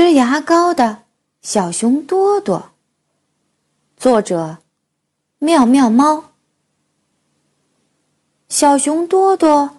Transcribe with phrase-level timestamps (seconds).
[0.00, 1.02] 吃牙膏的
[1.42, 2.70] 小熊多多，
[3.98, 4.56] 作者：
[5.38, 6.30] 妙妙猫。
[8.48, 9.76] 小熊多多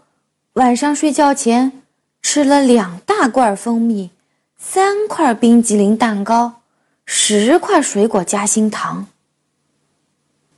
[0.54, 1.82] 晚上睡觉前
[2.22, 4.12] 吃了两大罐蜂蜜，
[4.60, 6.62] 三块冰激凌蛋糕，
[7.04, 9.08] 十块水果夹心糖。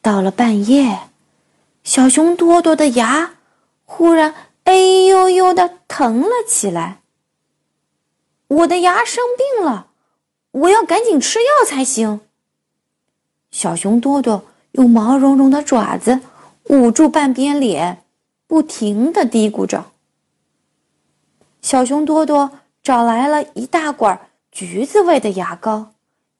[0.01, 1.03] 到了半夜，
[1.85, 3.35] 小熊多多的牙
[3.85, 4.35] 忽然
[4.65, 7.02] 哎呦呦的疼了起来。
[8.53, 9.87] 我的牙生病了，
[10.51, 12.21] 我要赶紧吃药才行。
[13.49, 16.19] 小熊多多用毛茸茸的爪子
[16.65, 18.03] 捂住半边脸，
[18.45, 19.85] 不停的嘀咕着。
[21.61, 22.51] 小熊多多
[22.83, 25.93] 找来了一大管橘子味的牙膏，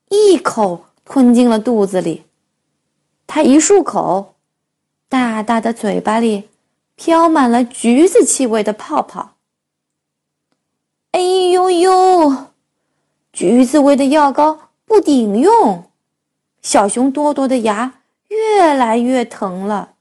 [0.10, 2.26] 一口吞进了肚子里。
[3.26, 4.36] 他一漱口，
[5.10, 6.50] 大大的嘴巴里
[6.96, 9.33] 飘满了橘子气味的泡泡。
[11.64, 12.46] 哎呦呦！
[13.32, 15.90] 橘子味的药膏不顶用，
[16.62, 19.94] 小熊多多的牙越来越疼了。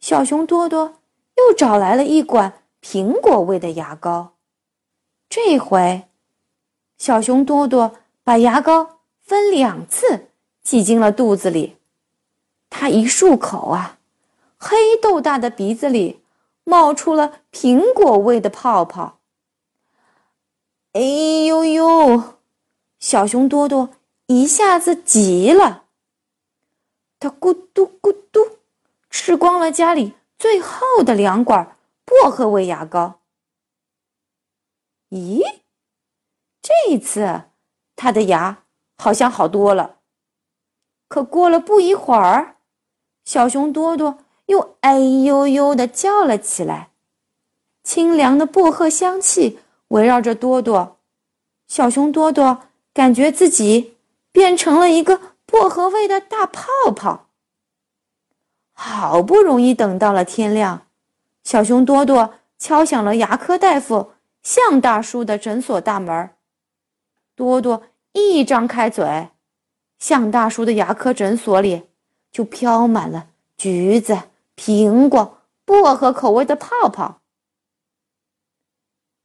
[0.00, 0.96] 小熊多多
[1.36, 4.32] 又找来了一管苹果味的牙膏，
[5.28, 6.04] 这回，
[6.98, 7.92] 小熊多多
[8.24, 10.28] 把牙膏分两次
[10.62, 11.76] 挤进了肚子里。
[12.68, 13.98] 他一漱口啊，
[14.58, 16.20] 黑豆大的鼻子里
[16.64, 19.17] 冒出了苹果味的泡泡。
[20.98, 22.38] 哎呦呦！
[22.98, 23.90] 小熊多多
[24.26, 25.84] 一下子急了，
[27.20, 28.58] 他咕嘟咕嘟
[29.08, 33.20] 吃光了家里最后的两管薄荷味牙膏。
[35.10, 35.40] 咦，
[36.60, 37.42] 这一次
[37.94, 38.64] 他的牙
[38.96, 39.98] 好像好多了。
[41.06, 42.56] 可过了不一会儿，
[43.24, 46.90] 小熊多多又哎呦呦的叫了起来，
[47.84, 49.60] 清凉的薄荷香气。
[49.88, 50.98] 围绕着多多，
[51.66, 53.96] 小熊多多感觉自己
[54.32, 57.26] 变成了一个薄荷味的大泡泡。
[58.72, 60.86] 好不容易等到了天亮，
[61.42, 64.12] 小熊多多敲响了牙科大夫
[64.42, 66.30] 向大叔的诊所大门。
[67.34, 67.82] 多多
[68.12, 69.28] 一张开嘴，
[69.98, 71.84] 向大叔的牙科诊所里
[72.30, 74.18] 就飘满了橘子、
[74.56, 77.17] 苹果、薄荷口味的泡泡。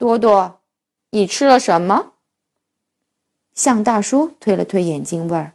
[0.03, 0.59] 多多，
[1.11, 2.15] 你吃了什么？
[3.53, 5.53] 向大叔推了推眼镜，问：“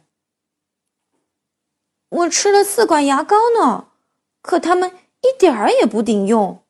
[2.09, 3.89] 我吃了四管牙膏呢，
[4.41, 6.63] 可它们一点儿也不顶用。”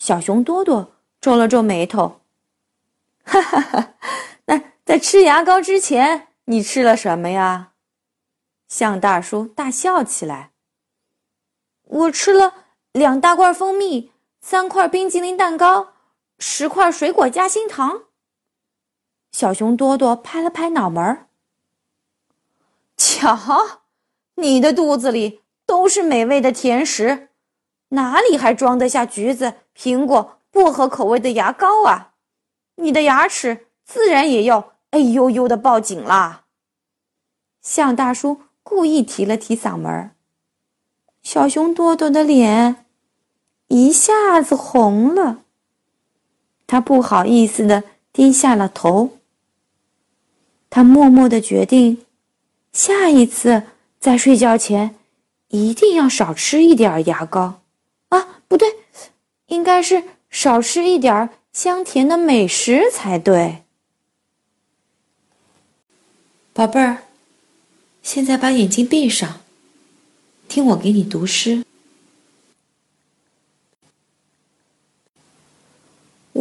[0.00, 2.22] 小熊多多皱了皱眉头
[3.24, 3.94] ：“哈哈哈，
[4.46, 7.72] 那在吃牙膏之前，你吃了什么呀？”
[8.68, 10.52] 向大叔大笑起来
[11.84, 15.90] ：“我吃了两大罐蜂蜜，三块冰激凌蛋糕。”
[16.46, 18.02] 十块水果夹心糖。
[19.32, 21.26] 小熊多多拍了拍脑门儿，
[22.98, 23.80] 瞧，
[24.34, 27.30] 你的肚子里都是美味的甜食，
[27.88, 32.12] 哪里还装得下橘子、苹果、薄荷口味的牙膏啊？
[32.74, 36.44] 你的牙齿自然也要哎呦呦的报警啦。
[37.62, 40.10] 向大叔故意提了提嗓门儿，
[41.22, 42.84] 小熊多多的脸
[43.68, 45.43] 一下子红了。
[46.74, 49.18] 他不好意思的低下了头。
[50.68, 52.04] 他默默的决定，
[52.72, 53.62] 下一次
[54.00, 54.96] 在睡觉前
[55.50, 57.60] 一定要少吃一点牙膏。
[58.08, 58.68] 啊，不对，
[59.46, 63.62] 应该是少吃一点香甜的美食才对。
[66.52, 67.04] 宝贝儿，
[68.02, 69.38] 现在把眼睛闭上，
[70.48, 71.64] 听我给你读诗。